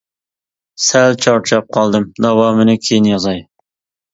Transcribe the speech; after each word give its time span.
سەل 0.85 1.17
چارچاپ 1.25 1.69
قالدىم 1.79 2.09
داۋامىنى 2.27 2.77
كىيىن 2.89 3.11
يازاي. 3.11 3.47